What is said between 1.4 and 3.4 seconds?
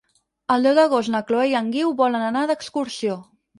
i en Guiu volen anar d'excursió.